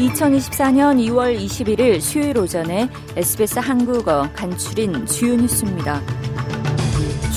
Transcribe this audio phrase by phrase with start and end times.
[0.00, 6.00] (2024년 2월 21일) 수요일 오전에 SBS 한국어 간추린 주요 뉴스입니다.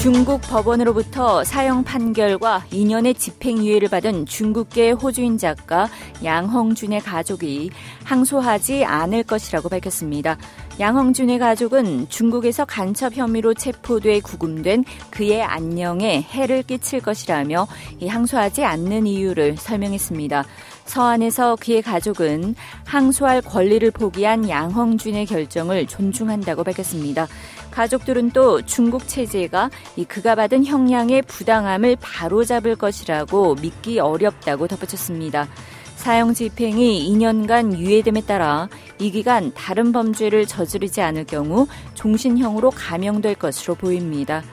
[0.04, 5.88] 중국 법원으로부터 사형 판결과 2년의 집행유예를 받은 중국계 호주인 작가
[6.22, 7.72] 양헝준의 가족이
[8.04, 10.38] 항소하지 않을 것이라고 밝혔습니다.
[10.78, 17.66] 양헝준의 가족은 중국에서 간첩 혐의로 체포돼 구금된 그의 안녕에 해를 끼칠 것이라며
[18.06, 20.44] 항소하지 않는 이유를 설명했습니다.
[20.86, 27.28] 서한에서 그의 가족은 항소할 권리를 포기한 양헝준의 결정을 존중한다고 밝혔습니다.
[27.72, 29.70] 가족들은 또 중국 체제가
[30.08, 35.48] 그가 받은 형량의 부당함을 바로잡을 것이라고 믿기 어렵다고 덧붙였습니다.
[35.96, 38.68] 사형 집행이 2년간 유예됨에 따라
[39.00, 44.44] 이 기간 다른 범죄를 저지르지 않을 경우 종신형으로 감형될 것으로 보입니다.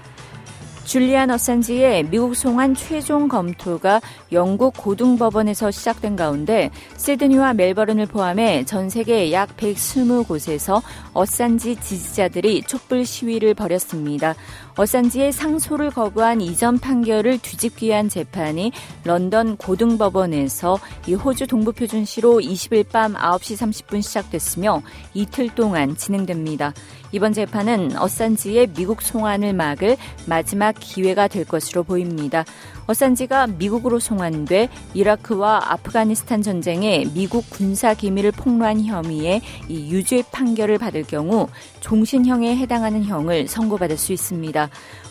[0.91, 4.01] 줄리안 어산지의 미국 송환 최종 검토가
[4.33, 10.83] 영국 고등법원에서 시작된 가운데 시드니와 멜버른을 포함해 전 세계 약 120곳에서
[11.15, 14.35] 어산지 지지자들이 촛불 시위를 벌였습니다.
[14.77, 18.73] 어산지의 상소를 거부한 이전 판결을 뒤집기 위한 재판이
[19.05, 24.83] 런던 고등법원에서 이 호주 동부표준시로 20일 밤 9시 30분 시작됐으며
[25.15, 26.73] 이틀 동안 진행됩니다.
[27.13, 32.45] 이번 재판은 어산지의 미국 송환을 막을 마지막 기회가 될 것으로 보입니다.
[32.87, 41.05] 어산지가 미국으로 송환돼 이라크와 아프가니스탄 전쟁에 미국 군사 기밀을 폭로한 혐의에 이 유죄 판결을 받을
[41.05, 41.49] 경우
[41.81, 44.69] 종신형에 해당하는 형을 선고받을 수 있습니다.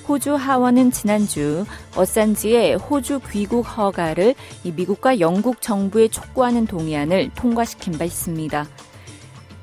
[0.09, 4.33] 호주 하원은 지난주 어산지의 호주 귀국 허가를
[4.63, 8.65] 미국과 영국 정부에 촉구하는 동의안을 통과시킨 바 있습니다.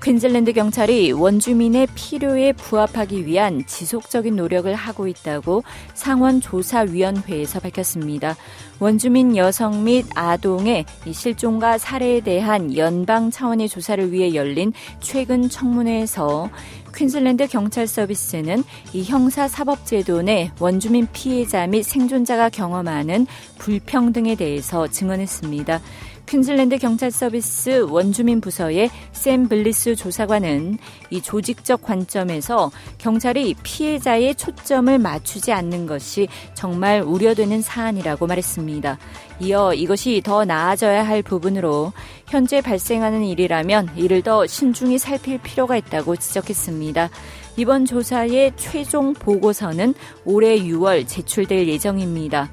[0.07, 8.37] 퀸즐랜드 경찰이 원주민의 필요에 부합하기 위한 지속적인 노력을 하고 있다고 상원조사위원회에서 밝혔습니다.
[8.79, 16.51] 원주민 여성 및 아동의 실종과 살해에 대한 연방 차원의 조사를 위해 열린 최근 청문회에서
[16.95, 18.63] 퀸즐랜드 경찰 서비스는
[18.93, 23.27] 이 형사사법제도 내 원주민 피해자 및 생존자가 경험하는
[23.59, 25.81] 불평등에 대해서 증언했습니다.
[26.27, 30.77] 퀸즐랜드 경찰 서비스 원주민 부서의 샘 블리스 조사관은
[31.11, 38.99] 이 조직적 관점에서 경찰이 피해자에 초점을 맞추지 않는 것이 정말 우려되는 사안이라고 말했습니다.
[39.39, 41.93] 이어 이것이 더 나아져야 할 부분으로
[42.27, 47.09] 현재 발생하는 일이라면 이를 더 신중히 살필 필요가 있다고 지적했습니다.
[47.57, 49.95] 이번 조사의 최종 보고서는
[50.25, 52.51] 올해 6월 제출될 예정입니다.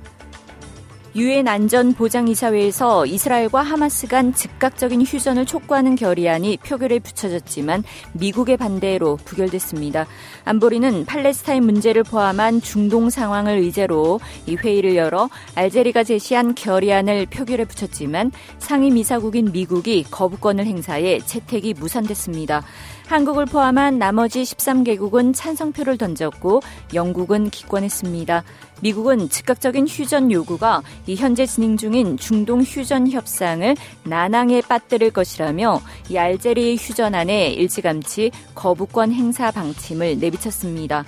[1.15, 10.07] 유엔 안전보장이사회에서 이스라엘과 하마스 간 즉각적인 휴전을 촉구하는 결의안이 표결에 붙여졌지만 미국의 반대로 부결됐습니다.
[10.45, 18.31] 안보리는 팔레스타인 문제를 포함한 중동 상황을 의제로 이 회의를 열어 알제리가 제시한 결의안을 표결에 붙였지만
[18.57, 22.63] 상임이사국인 미국이 거부권을 행사해 채택이 무산됐습니다.
[23.07, 26.61] 한국을 포함한 나머지 13개국은 찬성표를 던졌고
[26.93, 28.43] 영국은 기권했습니다.
[28.81, 36.17] 미국은 즉각적인 휴전 요구가 이 현재 진행 중인 중동 휴전 협상을 난항에 빠뜨릴 것이라며 이
[36.17, 41.05] 알제리의 휴전안에 일찌감치 거부권 행사 방침을 내비쳤습니다.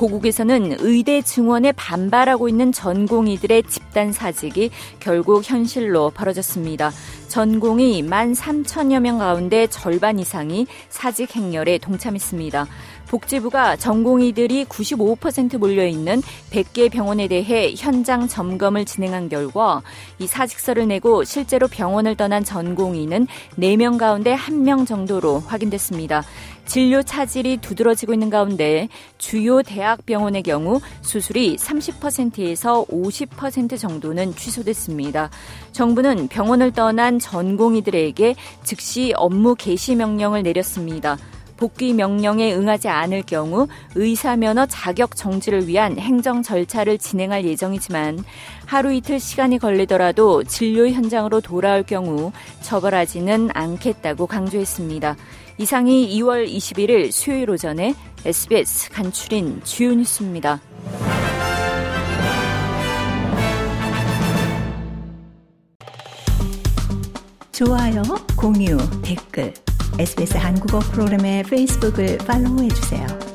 [0.00, 6.90] 고국에서는 의대 증원에 반발하고 있는 전공의들의 집단 사직이 결국 현실로 벌어졌습니다.
[7.28, 12.66] 전공이 1만 3천여 명 가운데 절반 이상이 사직 행렬에 동참했습니다.
[13.08, 19.82] 복지부가 전공의들이 95% 몰려있는 100개 병원에 대해 현장 점검을 진행한 결과
[20.18, 23.26] 이 사직서를 내고 실제로 병원을 떠난 전공의는
[23.58, 26.22] 4명 가운데 1명 정도로 확인됐습니다.
[26.66, 28.88] 진료 차질이 두드러지고 있는 가운데
[29.18, 35.30] 주요 대학병원의 경우 수술이 30%에서 50% 정도는 취소됐습니다.
[35.72, 41.16] 정부는 병원을 떠난 전공의들에게 즉시 업무 개시 명령을 내렸습니다.
[41.56, 48.24] 복귀 명령에 응하지 않을 경우 의사 면허 자격 정지를 위한 행정 절차를 진행할 예정이지만
[48.64, 52.32] 하루 이틀 시간이 걸리더라도 진료 현장으로 돌아올 경우
[52.62, 55.16] 처벌하지는 않겠다고 강조했습니다.
[55.60, 60.58] 이상이 2월 21일 수요일 오전에 SBS 간추린 주요 뉴스입니다.
[67.52, 68.02] 좋아요,
[68.38, 69.52] 공유, 댓글
[69.98, 73.29] SBS 한국어 프로그램의 페이스북을 팔로우해 주세요.